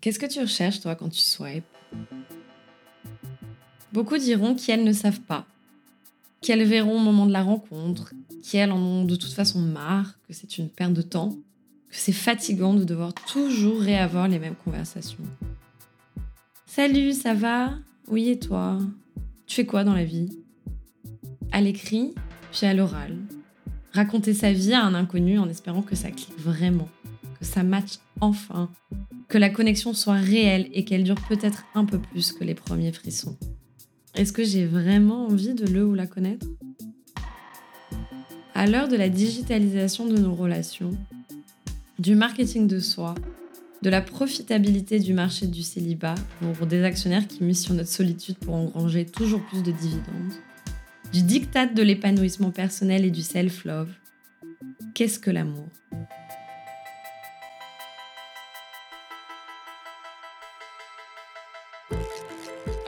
[0.00, 1.64] Qu'est-ce que tu recherches, toi, quand tu swipes?
[3.92, 5.46] Beaucoup diront qu'elles ne savent pas,
[6.40, 10.32] qu'elles verront au moment de la rencontre, qu'elles en ont de toute façon marre, que
[10.32, 11.36] c'est une perte de temps,
[11.90, 15.24] que c'est fatigant de devoir toujours réavoir les mêmes conversations.
[16.64, 17.74] Salut, ça va?
[18.08, 18.78] Oui, et toi?
[19.46, 20.30] Tu fais quoi dans la vie?
[21.52, 22.14] À l'écrit,
[22.52, 23.18] puis à l'oral.
[23.92, 26.88] Raconter sa vie à un inconnu en espérant que ça clique vraiment,
[27.40, 28.70] que ça matche enfin,
[29.28, 32.92] que la connexion soit réelle et qu'elle dure peut-être un peu plus que les premiers
[32.92, 33.36] frissons.
[34.14, 36.46] Est-ce que j'ai vraiment envie de le ou la connaître?
[38.54, 40.90] À l'heure de la digitalisation de nos relations,
[41.98, 43.14] du marketing de soi,
[43.82, 48.36] de la profitabilité du marché du célibat pour des actionnaires qui misent sur notre solitude
[48.36, 50.32] pour engranger toujours plus de dividendes,
[51.12, 53.90] du diktat de l'épanouissement personnel et du self-love,
[54.94, 55.66] qu'est-ce que l'amour?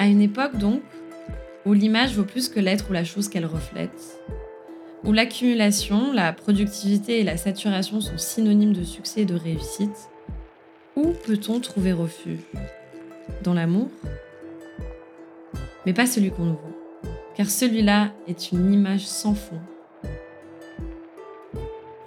[0.02, 0.82] À une époque donc
[1.64, 4.20] où l'image vaut plus que l'être ou la chose qu'elle reflète,
[5.04, 10.10] où l'accumulation, la productivité et la saturation sont synonymes de succès et de réussite,
[10.96, 12.40] où peut-on trouver refuge
[13.44, 13.90] Dans l'amour?
[15.86, 19.60] Mais pas celui qu'on nous vend, car celui-là est une image sans fond,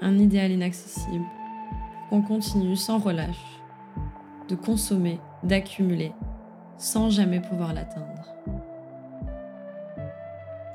[0.02, 1.24] un idéal inaccessible,
[2.10, 3.62] qu'on continue sans relâche
[4.50, 6.12] de consommer, d'accumuler,
[6.78, 8.34] sans jamais pouvoir l'atteindre.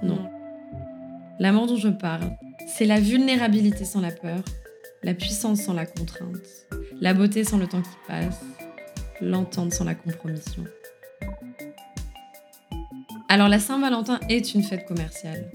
[0.03, 0.31] Non.
[1.39, 4.42] L'amour dont je parle, c'est la vulnérabilité sans la peur,
[5.03, 6.67] la puissance sans la contrainte,
[7.01, 8.41] la beauté sans le temps qui passe,
[9.20, 10.65] l'entente sans la compromission.
[13.29, 15.51] Alors la Saint-Valentin est une fête commerciale.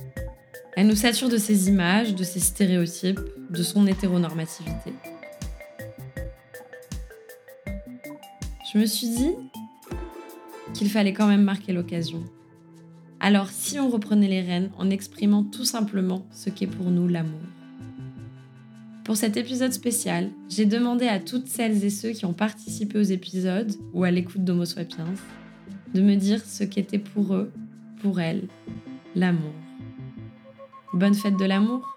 [0.78, 4.94] Elle nous sature de ses images, de ses stéréotypes, de son hétéronormativité.
[8.74, 9.32] Je me suis dit
[10.76, 12.22] qu'il fallait quand même marquer l'occasion.
[13.22, 17.40] Alors si on reprenait les rênes en exprimant tout simplement ce qu'est pour nous l'amour.
[19.06, 23.04] Pour cet épisode spécial, j'ai demandé à toutes celles et ceux qui ont participé aux
[23.04, 25.14] épisodes ou à l'écoute d'Homo Sapiens
[25.94, 27.52] de me dire ce qu'était pour eux,
[28.02, 28.48] pour elles,
[29.16, 29.54] l'amour.
[30.94, 31.88] Bonne fête de l'amour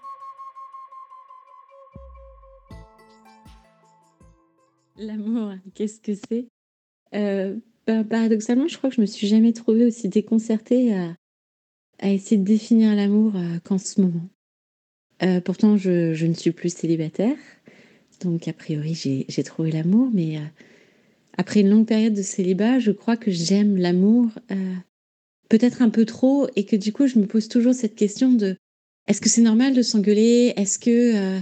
[4.97, 6.47] L'amour, qu'est-ce que c'est?
[7.13, 7.57] Euh,
[7.89, 11.15] bah, paradoxalement, je crois que je me suis jamais trouvée aussi déconcertée à,
[12.07, 14.29] essayer de définir l'amour euh, qu'en ce moment.
[15.23, 17.35] Euh, pourtant, je, ne suis plus célibataire,
[18.21, 18.93] donc a priori,
[19.27, 20.41] j'ai trouvé l'amour, mais euh,
[21.35, 24.27] après une longue période de célibat, je crois que j'aime l'amour
[25.49, 28.55] peut-être un peu trop, et que du coup, je me pose toujours cette question de
[29.07, 30.53] est-ce que c'est normal de s'engueuler?
[30.57, 31.41] Est-ce que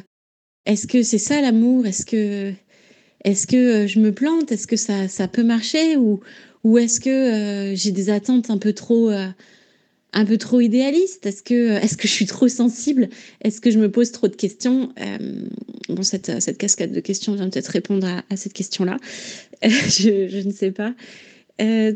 [0.66, 1.86] est-ce que c'est ça l'amour?
[1.86, 2.54] Est-ce que
[3.28, 4.54] est-ce que euh, je me plante?
[4.54, 5.98] Est-ce que ça, ça peut marcher?
[5.98, 6.22] Ou,
[6.64, 9.28] ou est-ce que euh, j'ai des attentes un peu trop, euh,
[10.14, 11.26] un peu trop idéalistes?
[11.26, 13.10] Est-ce que, est que je suis trop sensible?
[13.44, 14.94] Est-ce que je me pose trop de questions?
[15.90, 18.98] Bon, cette, cette cascade de questions vient peut-être répondre à, cette question-là.
[19.62, 20.94] je, je, ne sais pas.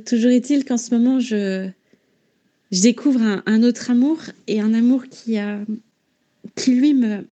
[0.06, 1.70] toujours est-il qu'en ce moment, je,
[2.74, 5.38] je découvre un, un, autre amour et un amour qui,
[6.58, 7.25] qui lui, me,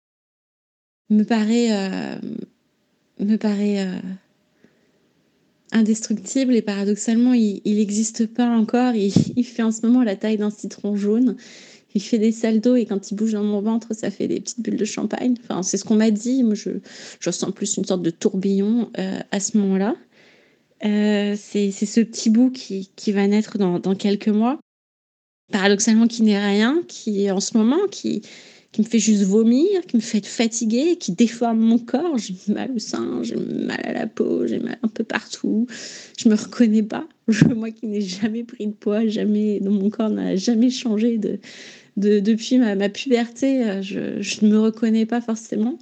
[1.10, 2.20] me paraît
[3.26, 4.00] me paraît euh,
[5.72, 8.94] indestructible et paradoxalement, il n'existe pas encore.
[8.96, 11.36] Il, fait en ce moment la taille d'un citron jaune.
[11.96, 14.62] Il fait des salles et quand il bouge dans mon ventre, ça fait des petites
[14.62, 15.36] bulles de champagne.
[15.42, 16.44] Enfin, c'est ce qu'on m'a dit.
[16.54, 16.70] Je,
[17.20, 19.96] je ressens plus une sorte de tourbillon euh, à ce moment-là.
[20.86, 24.60] Euh, c'est ce petit bout qui, qui va naître dans, dans quelques mois.
[25.52, 28.22] Paradoxalement, qui n'est rien, qui en ce moment, qui,
[28.72, 32.18] qui me fait juste vomir, qui me fait fatiguer, qui déforme mon corps.
[32.18, 35.68] J'ai mal au sein, j'ai mal à la peau, j'ai mal un peu partout.
[36.18, 37.08] Je me reconnais pas.
[37.56, 41.40] moi qui n'ai jamais pris de poids, jamais, dans mon corps n'a jamais changé de,
[41.98, 45.78] de depuis ma, puberté, euh, je, je, ne me reconnais pas forcément.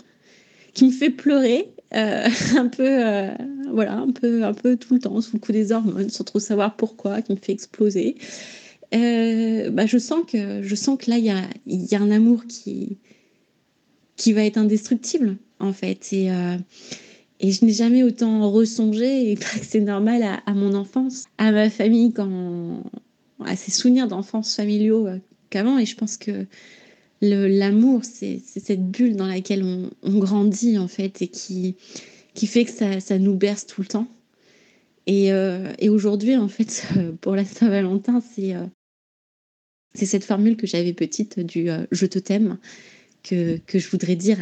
[0.74, 1.70] Qui me fait pleurer.
[1.94, 3.30] Euh, un peu euh,
[3.72, 6.40] voilà un peu un peu tout le temps sous le coup des hormones sans trop
[6.40, 8.16] savoir pourquoi qui me fait exploser
[8.96, 12.12] euh, bah, je sens que je sens que là il y a, y a un
[12.12, 12.98] amour qui
[14.16, 16.14] qui va être indestructible en fait.
[16.14, 16.58] Et euh,
[17.40, 22.14] et je n'ai jamais autant ressongé et c'est normal à, mon enfance, à ma famille
[22.14, 22.84] quand
[23.44, 25.20] à ces souvenirs d'enfance familiaux euh,
[25.50, 25.78] qu'avant.
[25.78, 26.46] Et je pense que
[27.22, 31.76] l'amour c'est cette bulle dans laquelle on, on, grandit en fait et qui
[32.34, 34.08] qui fait que ça, ça nous berce tout le temps.
[35.08, 35.28] Et,
[35.80, 36.84] et aujourd'hui, en fait,
[37.22, 38.56] pour la Saint-Valentin, c'est
[39.96, 42.58] c'est cette formule que j'avais petite du euh, je te t'aime
[43.24, 44.40] que, que je voudrais dire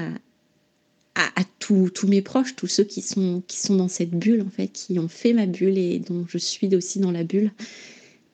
[1.15, 1.29] à,
[1.59, 4.99] tous mes proches, tous ceux qui sont, qui sont dans cette bulle, en fait, qui
[4.99, 7.51] ont fait ma bulle et dont je suis aussi dans la bulle.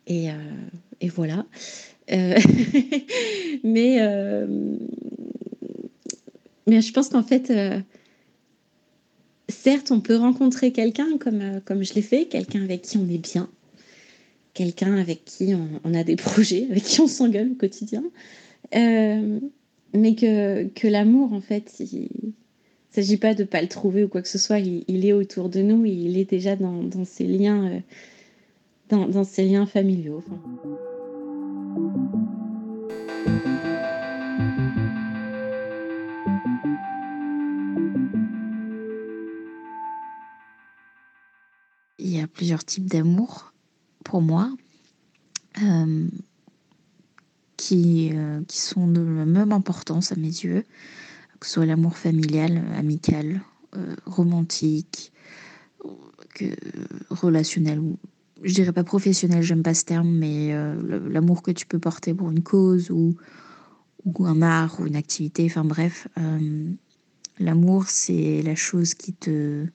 [0.08, 0.30] Et,
[1.00, 1.46] et voilà.
[2.10, 4.00] mais,
[6.66, 7.54] mais je pense qu'en fait,
[9.48, 13.20] certes, on peut rencontrer quelqu'un comme, comme je l'ai fait, quelqu'un avec qui on est
[13.20, 13.48] bien,
[14.60, 18.04] quelqu'un avec qui on, a des projets, avec qui on s'engueule au quotidien.
[18.76, 19.40] Euh,
[19.94, 22.32] mais que, que l'amour, en fait, il ne
[22.92, 24.60] s'agit pas de ne pas le trouver ou quoi que ce soit.
[24.60, 27.82] Il, est autour de nous, il est déjà dans, dans ces liens,
[28.92, 30.22] euh, dans, ces liens familiaux.
[41.98, 43.49] Il y a plusieurs types d'amour
[44.10, 44.52] pour moi,
[45.62, 46.08] euh,
[47.58, 50.64] qui, euh, qui sont de la même importance à mes yeux,
[51.40, 53.42] que ce soit l'amour familial, amical,
[53.78, 55.12] euh, romantique,
[56.34, 56.46] que,
[57.12, 57.82] relationnel,
[58.42, 60.54] je dirais pas professionnel, j'aime pas ce terme, mais
[61.10, 63.16] l'amour que tu peux porter pour une cause ou,
[64.06, 66.08] ou un art ou une activité, enfin bref,
[67.38, 69.66] l'amour c'est la chose qui te,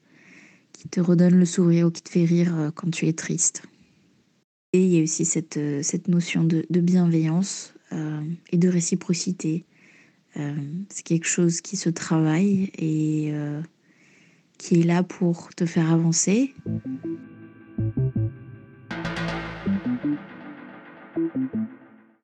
[0.73, 3.63] qui te redonne le sourire ou qui te fait rire quand tu es triste.
[4.77, 9.65] Il y a aussi cette, euh, cette notion de, bienveillance euh, et de réciprocité.
[10.37, 10.53] Euh,
[10.89, 13.33] c'est quelque chose qui se travaille et
[14.59, 16.53] qui est là pour te faire avancer.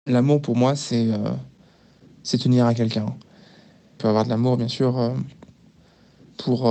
[0.07, 1.09] L'amour pour moi, c'est
[2.25, 3.07] c'est tenir à quelqu'un.
[3.07, 5.15] On peut avoir de l'amour, bien sûr,
[6.37, 6.69] pour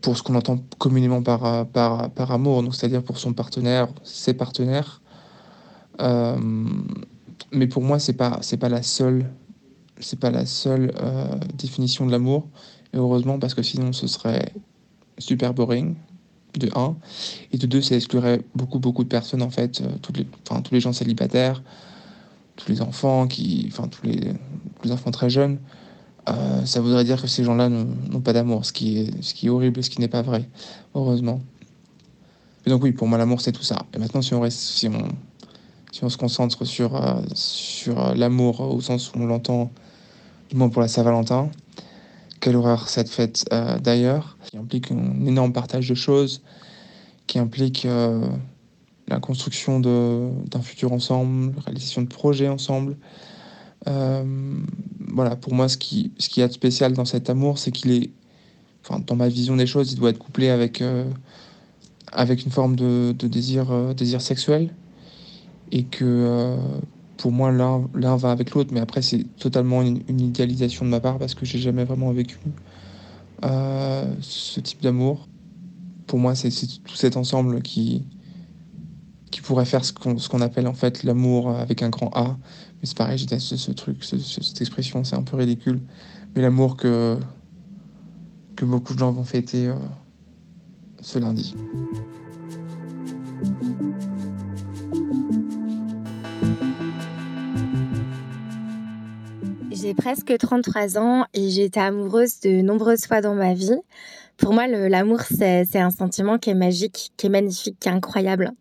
[0.00, 5.00] pour ce qu'on entend communément par, par, par amour, c'est-à-dire pour son partenaire, ses partenaires.
[6.00, 6.38] Euh,
[7.52, 9.26] mais pour moi, c'est pas pas la seule
[10.18, 11.26] pas la seule euh,
[11.56, 12.48] définition de l'amour.
[12.92, 14.52] Et heureusement parce que sinon ce serait
[15.18, 15.94] super boring
[16.58, 16.96] de un
[17.52, 20.62] et de deux ça exclurait beaucoup beaucoup de personnes en fait, euh, tous les enfin
[20.62, 21.62] tous les gens célibataires,
[22.56, 25.58] tous les enfants qui enfin tous les, tous les enfants très jeunes.
[26.28, 29.82] Euh, ça voudrait dire que ces gens-là n'ont pas d'amour, ce, qui est, horrible et
[29.82, 30.48] ce qui n'est pas vrai,
[30.94, 31.40] heureusement.
[32.66, 33.86] Donc oui, pour moi, l'amour, c'est tout ça.
[33.94, 35.08] Et maintenant, si on, reste, si on,
[35.92, 39.70] si on se concentre sur, euh, sur euh, l'amour au sens où on l'entend,
[40.50, 41.50] du moins pour la Saint-Valentin,
[42.40, 43.44] quelle horreur cette fête
[43.82, 46.42] d'ailleurs, qui implique un énorme partage de choses,
[47.26, 47.86] qui implique
[49.08, 52.96] la construction d'un futur ensemble, la réalisation de projets ensemble,
[53.86, 57.70] voilà, pour moi, ce qui, ce qui y a de spécial dans cet amour, c'est
[57.70, 58.10] qu'il est,
[58.84, 61.04] enfin, dans ma vision des choses, il doit être couplé avec, euh,
[62.12, 64.74] avec une forme de, désir, euh, désir sexuel.
[65.72, 66.56] Et que
[67.16, 71.18] pour moi, l'un va avec l'autre, mais après, c'est totalement une, idéalisation de ma part
[71.18, 72.38] parce que j'ai jamais vraiment vécu
[73.42, 75.28] ce type d'amour.
[76.08, 78.02] Pour moi, c'est tout cet ensemble qui
[79.50, 82.36] pourrait faire ce qu'on qu'on appelle en fait l'amour avec un grand A,
[82.80, 85.80] mais c'est pareil, j'ai ce, ce, truc, cette expression, c'est un peu ridicule.
[86.36, 87.18] Mais l'amour que,
[88.54, 89.74] que beaucoup de gens vont fêter euh,
[91.00, 91.56] ce lundi.
[99.72, 103.80] J'ai presque 33 ans et j'ai été amoureuse de nombreuses fois dans ma vie.
[104.36, 108.52] Pour moi, l'amour, c'est un sentiment qui est magique, qui est magnifique, qui est incroyable.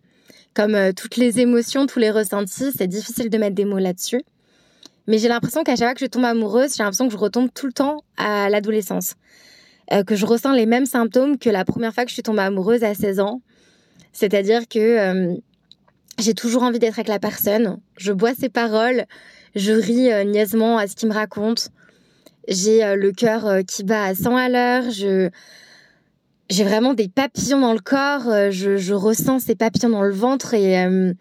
[0.54, 4.22] Comme euh, toutes les émotions, tous les ressentis, c'est difficile de mettre des mots là-dessus.
[5.08, 7.50] Mais j'ai l'impression qu'à chaque fois que je tombe amoureuse, j'ai l'impression que je retombe
[7.54, 9.14] tout le temps à l'adolescence.
[9.92, 12.42] Euh, que je ressens les mêmes symptômes que la première fois que je suis tombée
[12.42, 13.42] amoureuse à 16 ans.
[14.14, 15.36] C'est-à-dire que euh,
[16.20, 17.80] j'ai toujours envie d'être avec la personne.
[17.98, 19.06] Je bois ses paroles.
[19.56, 21.70] Je ris niaisement à ce qu'il me raconte.
[22.48, 24.92] J'ai le cœur qui bat à 100 à l'heure.
[24.92, 25.30] Je
[26.50, 30.54] j'ai vraiment des papillons dans le corps, euh, je, ressens ces papillons dans le ventre
[30.54, 31.14] et, euh,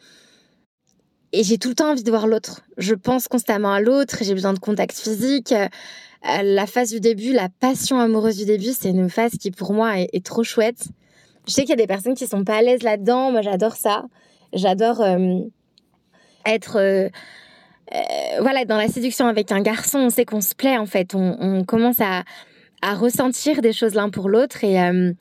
[1.32, 2.62] et j'ai tout le temps envie de voir l'autre.
[2.78, 5.52] Je pense constamment à l'autre, j'ai besoin de contact physique.
[5.52, 5.68] Euh,
[6.42, 9.98] la phase du début, la passion amoureuse du début, c'est une phase qui pour moi
[9.98, 10.88] est, trop chouette.
[11.46, 13.76] Je sais qu'il y a des personnes qui sont pas à l'aise là-dedans, moi j'adore
[13.76, 14.04] ça.
[14.54, 15.04] J'adore
[16.46, 17.10] être...
[18.40, 21.14] voilà, dans la séduction avec un garçon, on sait qu'on se plaît en fait.
[21.14, 22.24] on commence à,
[22.82, 25.12] à ressentir des choses l'un pour l'autre et euh,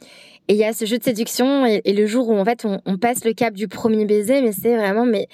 [0.49, 2.97] et il y a ce jeu de séduction et, le jour où en fait on,
[2.97, 5.27] passe le cap du premier baiser, mais c'est vraiment mais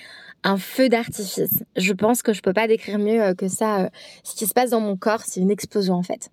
[0.44, 1.64] un feu d'artifice.
[1.76, 3.82] Je pense que je peux pas décrire mieux euh, que ça.
[3.82, 3.90] Euh,
[4.24, 6.32] ce qui se passe dans mon corps, c'est une explosion en fait.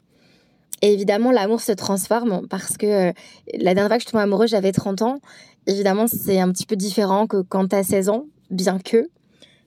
[0.81, 3.13] Et évidemment, l'amour se transforme parce que
[3.59, 5.19] la dernière fois que je tombée amoureuse, j'avais 30 ans.
[5.67, 9.11] Évidemment, c'est un petit peu différent que quand tu as 16 ans, bien que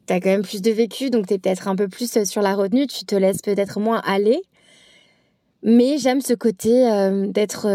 [0.08, 2.42] tu as quand même plus de vécu, donc tu es peut-être un peu plus sur
[2.42, 4.42] la retenue, tu te laisses peut-être moins aller.
[5.64, 6.70] Mais j'aime ce côté
[7.30, 7.68] d'être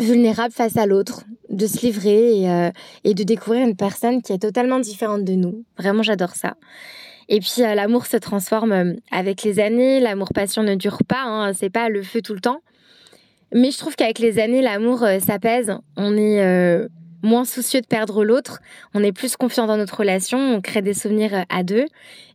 [0.00, 2.70] vulnérable face à l'autre, de se livrer et,
[3.04, 5.64] et, de découvrir une personne qui est totalement différente de nous.
[5.78, 6.56] Vraiment, j'adore ça.
[7.28, 11.88] Et puis l'amour se transforme avec les années, l'amour-passion ne dure pas, hein, c'est pas
[11.88, 12.60] le feu tout le temps.
[13.52, 16.88] Mais je trouve qu'avec les années, l'amour s'apaise, on est
[17.26, 18.60] moins soucieux de perdre l'autre,
[18.94, 21.86] on est plus confiant dans notre relation, on crée des souvenirs euh, à deux.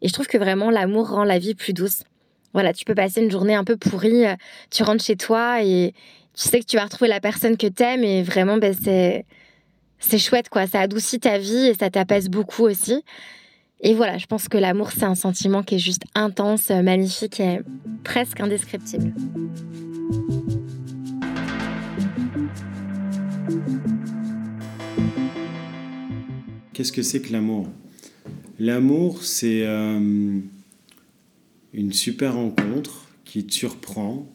[0.02, 2.04] Et je trouve que vraiment l'amour rend la vie plus douce.
[2.54, 4.36] Voilà, tu peux passer une journée un peu pourrie, euh,
[4.70, 5.94] tu rentres chez toi et
[6.34, 9.26] tu sais que tu vas retrouver la personne que t'aimes et vraiment, ben, c'est,
[10.00, 10.68] c'est chouette, quoi.
[10.68, 13.04] Ça adoucit ta vie et ça t'apaise beaucoup aussi.
[13.82, 17.40] Et voilà, je pense que l'amour, c'est un sentiment qui est juste intense, euh, magnifique
[17.40, 17.62] et
[18.04, 19.14] presque indescriptible.
[26.74, 27.68] Qu'est-ce que c'est que l'amour?
[28.60, 30.40] L'amour, c'est euh,
[31.74, 34.28] une super rencontre qui te surprend,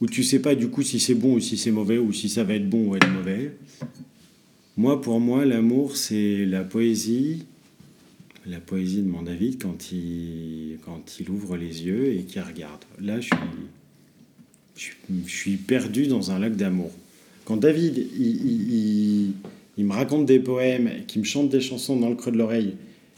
[0.00, 2.28] où tu sais pas du coup si c'est bon ou si c'est mauvais, ou si
[2.28, 3.56] ça va être bon ou être mauvais.
[4.76, 7.44] Moi, pour moi, l'amour, c'est la poésie,
[8.46, 12.82] la poésie de mon David quand il, quand il ouvre les yeux et qu'il regarde.
[13.00, 13.26] Là, je
[14.76, 14.94] suis,
[15.26, 16.90] je suis, perdu dans un lac d'amour.
[17.44, 19.34] Quand David, il
[19.78, 22.74] il me raconte des poèmes, qui me chante des chansons dans le creux de l'oreille,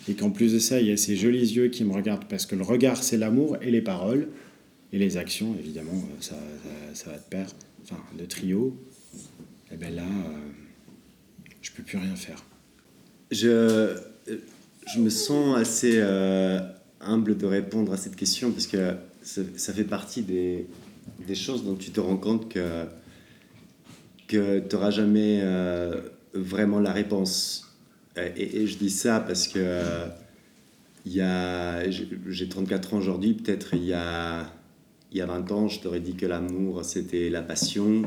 [0.09, 2.47] et qu'en plus de ça, il y a ces jolis yeux qui me regardent, parce
[2.47, 4.29] que le regard, c'est l'amour, et les paroles,
[4.93, 6.37] et les actions, évidemment, ça,
[6.95, 7.47] ça, va de pair,
[7.83, 8.77] enfin, le trio,
[9.73, 10.39] et bien là, euh,
[11.63, 12.45] je peux plus rien faire.
[13.31, 13.97] Je,
[14.95, 16.61] je me sens assez euh,
[17.01, 20.67] humble de répondre à cette question, parce que ça, fait partie des,
[21.27, 22.85] des, choses dont tu te rends compte que,
[24.29, 25.41] que tu n'auras jamais...
[25.43, 26.03] Euh,
[26.35, 27.74] vraiment la réponse.
[28.17, 30.07] Et, je dis ça parce que
[31.07, 34.47] il y a, j'ai 34 ans aujourd'hui, peut-être il y a,
[35.13, 38.03] il y a 20 ans, je t'aurais dit que l'amour, c'était la passion.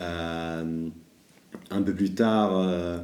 [0.00, 0.88] Euh,
[1.70, 2.98] un peu plus tard, euh,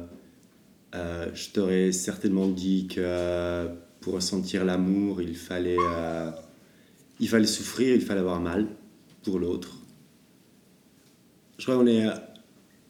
[0.95, 3.67] euh, je t'aurais certainement dit que
[4.01, 5.77] pour ressentir l'amour, il fallait,
[7.19, 8.67] il fallait souffrir, il fallait avoir mal
[9.23, 9.77] pour l'autre.
[11.61, 12.07] Je crois qu'on est,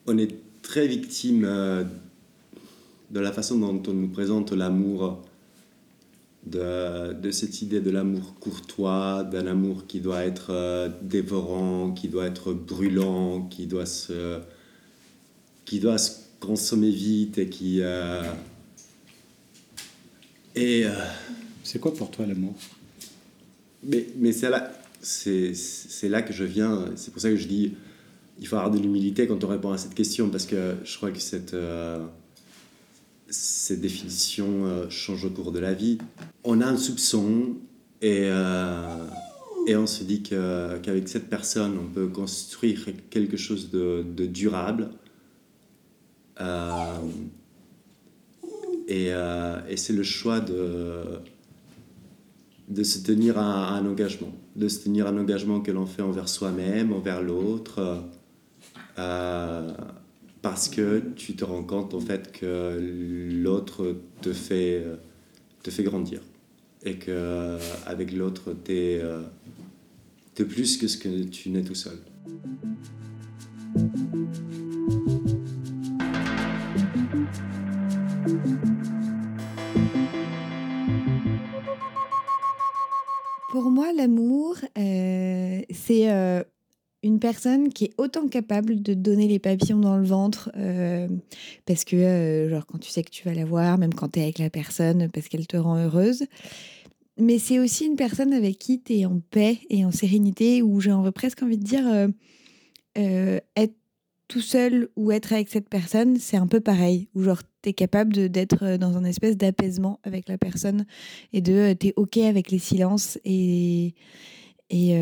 [0.07, 1.83] on est très victime euh,
[3.11, 5.21] de la façon dont on nous présente l'amour,
[6.45, 12.07] de, de, cette idée de l'amour courtois, d'un amour qui doit être euh, dévorant, qui
[12.07, 14.39] doit être brûlant, qui doit se,
[15.65, 17.81] qui doit se consommer vite et qui...
[17.81, 18.23] Euh,
[20.55, 20.85] et...
[21.63, 22.55] c'est quoi pour toi l'amour?
[23.83, 27.47] Mais, mais c'est là, c'est, c'est là que je viens, c'est pour ça que je
[27.47, 27.73] dis
[28.39, 31.11] il faut avoir de l'humilité quand on répond à cette question parce que je crois
[31.11, 31.99] que cette, euh,
[33.31, 35.97] cette définition euh, change au cours de la vie.
[36.43, 37.55] On a un soupçon
[38.01, 39.05] et, euh,
[39.67, 44.89] et on se dit qu'avec cette personne, on peut construire quelque chose de, de durable.
[48.88, 49.07] et,
[49.69, 51.03] et c'est le choix de,
[52.71, 56.01] de se tenir à, un engagement, de se tenir à un engagement que l'on fait
[56.01, 58.03] envers soi-même, envers l'autre
[58.97, 59.73] euh,
[60.41, 62.79] parce que tu te rends compte en fait que
[63.31, 64.83] l'autre te fait,
[65.63, 66.21] te fait grandir
[66.83, 69.21] et que euh, avec l'autre tu es, euh,
[70.50, 72.00] plus que ce que tu n'es tout seul.
[83.51, 86.43] Pour moi, l'amour, c'est
[87.03, 91.08] une personne qui est autant capable de donner les papillons dans le ventre euh,
[91.65, 94.20] parce que euh, genre quand tu sais que tu vas la voir même quand tu
[94.20, 96.25] es avec la personne parce qu'elle te rend heureuse.
[97.17, 100.79] Mais c'est aussi une personne avec qui tu es en paix et en sérénité où
[100.79, 101.84] j'ai presque envie de dire
[102.98, 103.75] euh, être
[104.27, 107.08] tout seul ou être avec cette personne c'est un peu pareil.
[107.15, 110.86] Où genre tu es capable d'être dans un espèce d'apaisement avec la personne
[111.34, 113.96] et de tu es ok avec les silences et
[114.70, 114.96] et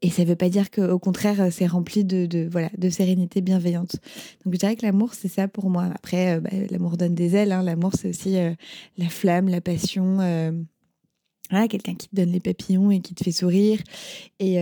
[0.00, 3.96] et ça ne veut pas dire qu'au contraire, c'est rempli de, voilà, de sérénité bienveillante.
[4.44, 5.90] Donc je dirais que l'amour, c'est ça pour moi.
[5.92, 7.50] Après, euh, bah, l'amour donne des ailes.
[7.50, 7.62] Hein.
[7.62, 8.54] L'amour, c'est aussi euh,
[8.96, 10.20] la flamme, la passion.
[10.20, 10.52] Euh,
[11.68, 13.80] quelqu'un qui te donne les papillons et qui te fait sourire.
[14.38, 14.56] Et,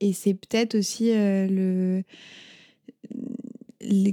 [0.00, 2.02] et c'est peut-être aussi le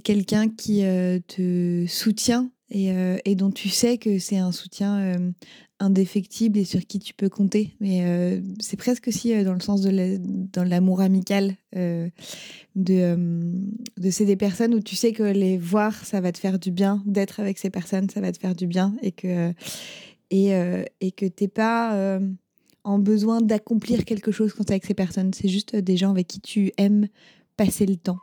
[0.03, 0.83] quelqu'un qui
[1.27, 2.93] te soutient et,
[3.25, 5.33] et, dont tu sais que c'est un soutien
[5.81, 7.75] indéfectible et sur qui tu peux compter.
[7.81, 10.19] Mais euh, c'est presque aussi euh, dans le sens de
[10.53, 12.07] dans l'amour amical euh,
[12.75, 13.17] de,
[13.97, 16.71] de c'est des personnes où tu sais que les voir, ça va te faire du
[16.71, 19.53] bien, d'être avec ces personnes, ça va te faire du bien et que
[20.29, 20.51] et,
[21.01, 22.19] et que t'es pas
[22.85, 25.33] en besoin d'accomplir quelque chose quand tu es avec ces personnes.
[25.33, 27.07] C'est juste des gens avec qui tu aimes
[27.57, 28.19] passer le temps.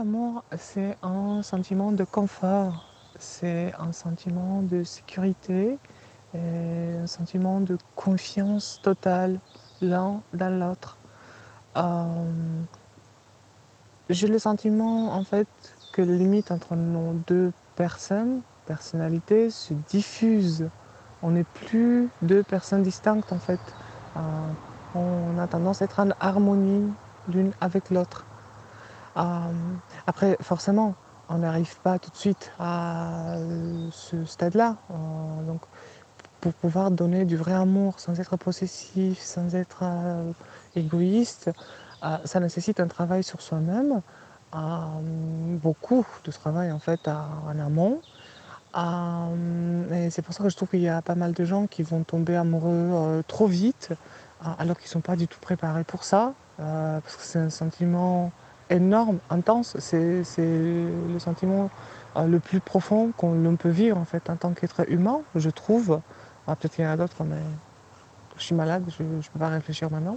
[0.00, 2.86] L'amour, c'est un sentiment de confort,
[3.18, 5.78] c'est un sentiment de sécurité,
[6.34, 9.38] un sentiment de confiance totale
[9.82, 10.96] l'un dans l'autre.
[11.76, 12.62] Euh,
[14.08, 15.48] j'ai le sentiment en fait
[15.92, 20.70] que la limite entre nos deux personnes, personnalités, se diffuse.
[21.20, 23.60] On n'est plus deux personnes distinctes en fait.
[24.16, 24.20] Euh,
[24.94, 26.90] on a tendance à être en harmonie
[27.28, 28.24] l'une avec l'autre.
[29.16, 29.20] Euh,
[30.06, 30.94] après, forcément,
[31.28, 33.36] on n'arrive pas tout de suite à
[33.92, 34.76] ce stade-là.
[35.46, 35.60] donc,
[36.40, 39.84] pour pouvoir donner du vrai amour sans être possessif, sans être
[40.74, 41.50] égoïste,
[42.04, 44.00] euh, ça nécessite un travail sur soi-même,
[44.54, 44.58] euh,
[45.62, 48.00] beaucoup de travail en fait en amont.
[48.76, 51.66] Euh, et c'est pour ça que je trouve qu'il y a pas mal de gens
[51.66, 53.90] qui vont tomber amoureux trop vite,
[54.58, 58.32] alors qu'ils ne sont pas du tout préparés pour ça, parce que c'est un sentiment
[58.70, 59.76] énorme, intense.
[59.78, 61.70] C'est le sentiment
[62.16, 66.00] le plus profond qu'on peut vivre en fait en tant qu'être humain, je trouve.
[66.46, 67.42] Peut-être qu'il y en a d'autres, mais
[68.36, 70.16] je suis malade, je ne peux pas réfléchir maintenant.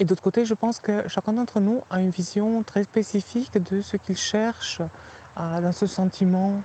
[0.00, 3.80] Et d'autre côté, je pense que chacun d'entre nous a une vision très spécifique de
[3.80, 6.60] ce qu'il cherche euh, dans ce sentiment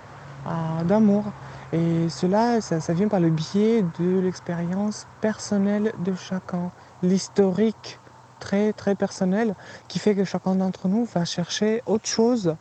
[0.46, 1.26] euh, d'amour.
[1.72, 6.70] Et cela, ça, vient par le biais de l'expérience personnelle de chacun,
[7.02, 8.00] l'historique
[8.44, 9.56] très très personnel
[9.88, 12.56] qui fait que chacun d'entre nous va chercher autre chose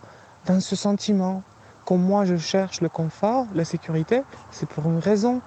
[0.47, 1.43] dans ce sentiment.
[1.85, 5.41] Comme moi je cherche le confort, la sécurité, c'est pour une raison.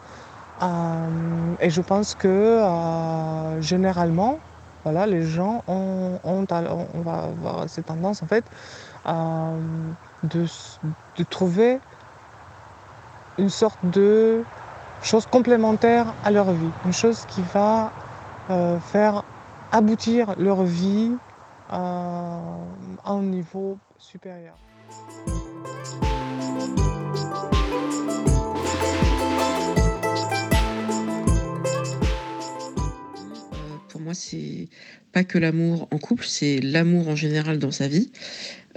[0.62, 2.62] Euh, et je pense que
[3.62, 4.40] généralement,
[4.84, 6.46] voilà, les gens ont, on
[7.10, 8.46] va avoir cette tendance en fait
[10.24, 10.46] de,
[11.18, 11.80] de, trouver
[13.38, 14.44] une sorte de
[15.02, 17.92] chose complémentaire à leur vie, une chose qui va
[18.50, 19.24] euh, faire
[19.76, 21.12] aboutir leur vie
[21.74, 24.56] euh, à un niveau supérieur.
[34.00, 34.70] moi, c'est
[35.16, 38.10] pas que l'amour en couple, c'est l'amour en général dans sa vie.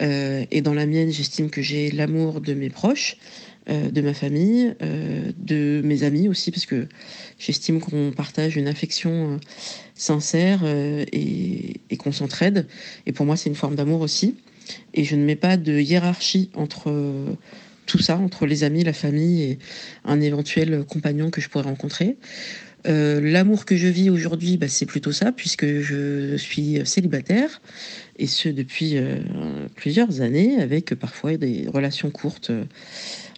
[0.01, 3.17] Euh, et dans la mienne, j'estime que j'ai l'amour de mes proches,
[3.69, 6.87] euh, de ma famille, euh, de mes amis aussi, parce que
[7.41, 9.41] j'estime qu'on partage une affection
[9.97, 12.69] sincère et, et qu'on s'entraide.
[13.07, 14.37] Et pour moi, c'est une forme d'amour aussi.
[14.95, 17.37] Et je ne mets pas de hiérarchie entre
[17.87, 19.59] tout ça, entre les amis, la famille et
[20.05, 22.17] un éventuel compagnon que je pourrais rencontrer.
[22.89, 27.61] Euh, l'amour que je vis aujourd'hui, bah, c'est plutôt ça, puisque je suis célibataire,
[28.19, 29.19] et ce depuis euh,
[29.77, 32.65] plusieurs années, avec parfois des relations courtes euh,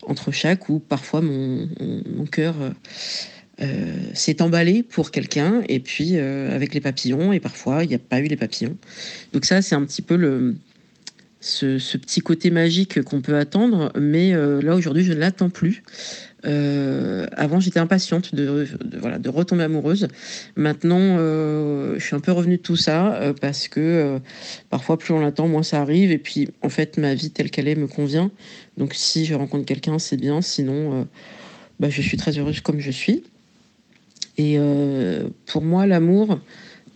[0.02, 1.68] entre chaque, où parfois mon,
[2.30, 2.54] cœur
[4.14, 8.20] s'est emballé pour quelqu'un, et puis avec les papillons, et parfois il n'y a pas
[8.20, 8.76] eu les papillons.
[9.34, 10.54] Donc ça, c'est un petit peu
[11.40, 15.82] ce, petit côté magique qu'on peut attendre, mais là aujourd'hui, je ne l'attends plus.
[16.46, 18.66] Euh, avant, j'étais impatiente de,
[18.98, 20.08] voilà, de retomber amoureuse.
[20.56, 24.18] Maintenant, euh, je suis un peu revenue de tout ça euh, parce que
[24.70, 26.10] parfois, plus on l'attend, moins ça arrive.
[26.10, 28.30] Et puis, en fait, ma vie telle qu'elle est me convient.
[28.76, 30.40] Donc, si je rencontre quelqu'un, c'est bien.
[30.40, 31.06] Sinon,
[31.78, 33.24] bah, je suis très heureuse comme je suis.
[34.38, 34.58] Et
[35.46, 36.40] pour moi, l'amour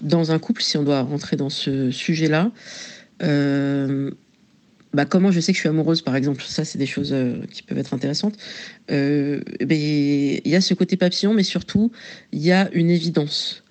[0.01, 2.51] dans un couple, si on doit rentrer dans ce sujet-là,
[4.95, 7.45] bah, comment je sais que je suis amoureuse, par exemple, ça, c'est des choses euh,
[7.51, 8.37] qui peuvent être intéressantes.
[8.93, 11.91] Euh, ben, il y a ce côté papillon, mais surtout,
[12.33, 13.65] il y a une évidence.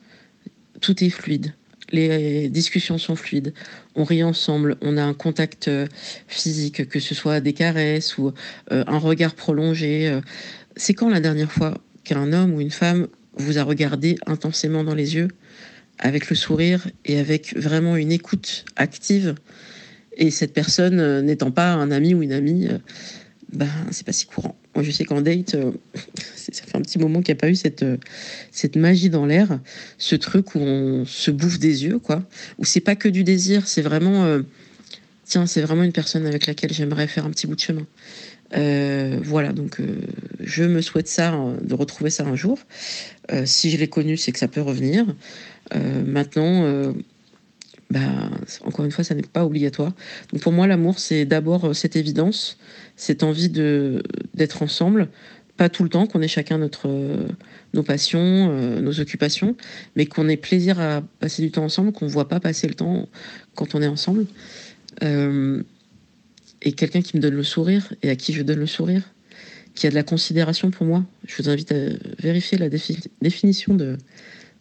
[0.81, 1.53] Tout est fluide.
[1.91, 3.53] Les discussions sont fluides.
[3.95, 4.75] On rit ensemble.
[4.81, 5.87] On a un contact euh,
[6.27, 8.33] physique, que ce soit des caresses ou
[8.69, 10.19] un regard prolongé.
[10.75, 14.95] C'est quand la dernière fois qu'un homme ou une femme vous a regardé intensément dans
[14.95, 15.29] les yeux,
[15.99, 19.35] avec le sourire et avec vraiment une écoute active?
[20.17, 22.77] Et cette personne euh, n'étant pas un ami ou une amie, euh,
[23.51, 24.55] ben, c'est pas si courant.
[24.75, 25.71] Moi, je sais qu'en date, euh,
[26.35, 27.85] ça fait un petit moment qu'il n'y a pas eu cette,
[28.51, 29.59] cette magie dans l'air,
[29.97, 32.23] ce truc où on se bouffe des yeux, quoi.
[32.57, 34.39] Où c'est pas que du désir, c'est vraiment,
[35.25, 37.85] tiens, c'est vraiment une personne avec laquelle j'aimerais faire un petit bout de chemin.
[39.23, 39.79] voilà, donc
[40.39, 42.59] je me souhaite ça, de retrouver ça un jour.
[43.45, 45.05] si je l'ai connu, c'est que ça peut revenir.
[46.05, 46.93] maintenant,
[47.93, 47.99] bah,
[48.65, 49.93] encore une fois, ça n'est pas obligatoire.
[50.31, 52.57] Donc pour moi, l'amour, c'est d'abord euh, cette évidence,
[52.95, 54.01] cette envie de
[54.33, 55.09] d'être ensemble,
[55.57, 57.27] pas tout le temps, qu'on ait chacun notre euh,
[57.75, 59.55] nos passions, euh, nos occupations,
[59.95, 62.73] mais qu'on ait plaisir à passer du temps ensemble, qu'on ne voit pas passer le
[62.73, 63.07] temps
[63.53, 64.25] quand on est ensemble.
[65.01, 69.03] et quelqu'un qui me donne le sourire et à qui je donne le sourire,
[69.75, 71.03] qui a de la considération pour moi.
[71.27, 71.75] Je vous invite à
[72.19, 73.97] vérifier la définition de,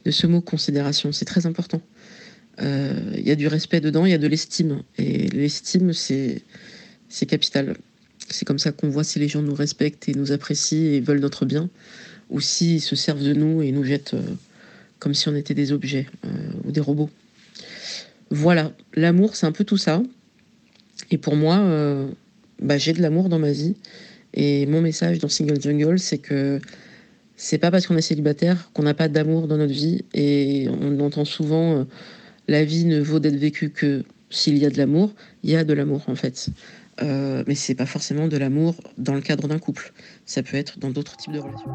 [0.05, 1.13] de ce mot considération.
[1.13, 1.81] C'est très important.
[2.61, 4.83] Euh, il y a du respect dedans, il y a de l'estime.
[4.99, 6.43] Et l'estime, c'est
[7.27, 7.77] capital.
[8.29, 11.21] C'est comme ça qu'on voit si les gens nous respectent et nous apprécient et veulent
[11.21, 11.69] notre bien,
[12.31, 14.23] ou s'ils se servent de nous et nous jettent euh,
[14.99, 16.29] comme si on était des objets euh,
[16.65, 17.11] ou des robots.
[18.31, 20.03] Voilà, l'amour, c'est un peu tout ça.
[21.11, 21.59] Et pour moi,
[22.63, 23.75] bah, j'ai de l'amour dans ma vie.
[24.33, 26.59] Et mon message dans Single Jungle, c'est que
[27.37, 30.07] c'est pas parce qu'on est célibataire qu'on n'a pas d'amour dans notre vie.
[30.15, 31.87] Et on entend souvent
[32.49, 35.13] la vie ne vaut d'être vécue que s'il y a de l'amour.
[35.43, 36.49] Il y a de l'amour en fait.
[37.01, 39.93] Euh, mais c'est pas forcément de l'amour dans le cadre d'un couple.
[40.27, 41.71] Ça peut être dans d'autres types de relations.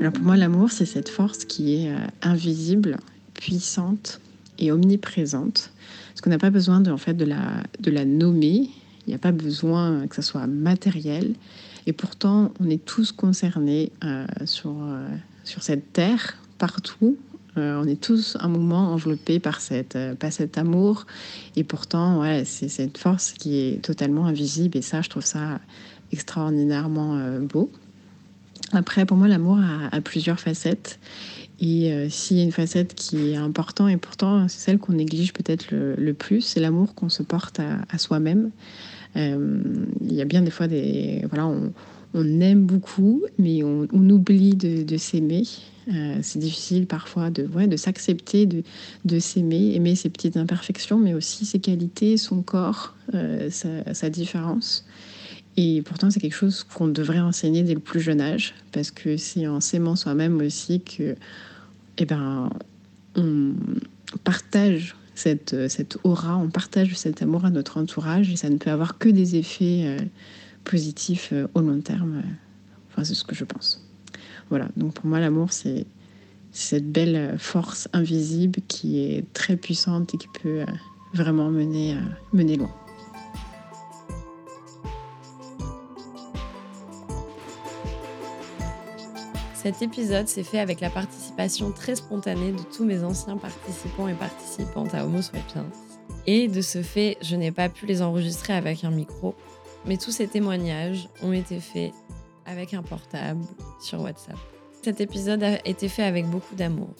[0.00, 2.96] Alors pour moi, l'amour, c'est cette force qui est euh, invisible,
[3.34, 4.20] puissante
[4.58, 5.70] et omniprésente.
[6.08, 8.68] Parce qu'on n'a pas besoin de, en fait, de, la, de la nommer,
[9.06, 11.34] il n'y a pas besoin que ça soit matériel.
[11.86, 15.08] Et pourtant, on est tous concernés euh, sur, euh,
[15.44, 17.16] sur cette terre, partout.
[17.58, 21.06] Euh, on est tous un moment enveloppés par, cette, par cet amour.
[21.56, 24.78] Et pourtant, ouais, c'est cette force qui est totalement invisible.
[24.78, 25.60] Et ça, je trouve ça
[26.12, 27.70] extraordinairement beau.
[28.72, 29.58] Après, pour moi, l'amour
[29.90, 30.98] a, plusieurs facettes.
[31.60, 34.94] Et euh, s'il y a une facette qui est importante, et pourtant c'est celle qu'on
[34.94, 38.50] néglige peut-être le, plus, c'est l'amour qu'on se porte à, soi-même.
[39.16, 39.62] Euh,
[40.00, 41.24] il y a bien des fois des...
[41.28, 41.46] Voilà,
[42.14, 45.44] on, aime beaucoup, mais on, oublie de, s'aimer.
[45.88, 48.62] Euh, c'est difficile parfois de, ouais, de s'accepter, de,
[49.04, 52.94] de s'aimer, aimer ses petites imperfections, mais aussi ses qualités, son corps,
[53.50, 54.84] sa, sa différence.
[55.56, 59.16] Et pourtant, c'est quelque chose qu'on devrait enseigner dès le plus jeune âge, parce que
[59.16, 61.14] c'est en s'aimant soi-même aussi que
[61.98, 62.50] eh ben,
[63.16, 63.52] on
[64.24, 68.70] partage cette, cette, aura, on partage cet amour à notre entourage et ça ne peut
[68.70, 69.98] avoir que des effets euh,
[70.64, 72.22] positifs euh, au long terme.
[72.90, 73.86] Enfin, c'est ce que je pense.
[74.50, 75.86] Voilà, donc pour moi, l'amour, c'est
[76.50, 80.66] cette belle force invisible qui est très puissante et qui peut euh,
[81.14, 81.96] vraiment mener,
[82.32, 82.74] mener loin.
[89.62, 94.14] Cet épisode s'est fait avec la participation très spontanée de tous mes anciens participants et
[94.14, 95.66] participantes à Homo Sapiens.
[96.26, 99.36] Et de ce fait, je n'ai pas pu les enregistrer avec un micro,
[99.86, 101.92] mais tous ces témoignages ont été faits
[102.44, 103.44] avec un portable
[103.80, 104.34] sur WhatsApp.
[104.82, 106.90] Cet épisode a été fait avec beaucoup d'amour.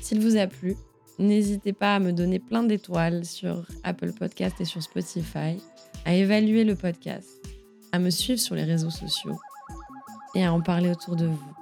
[0.00, 0.76] S'il vous a plu,
[1.18, 5.60] n'hésitez pas à me donner plein d'étoiles sur Apple Podcast et sur Spotify,
[6.04, 7.28] à évaluer le podcast,
[7.90, 9.40] à me suivre sur les réseaux sociaux
[10.36, 11.61] et à en parler autour de vous.